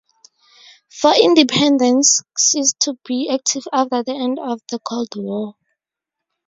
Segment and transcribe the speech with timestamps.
[0.89, 5.53] For Independence ceased to be active after the end of the Cold War.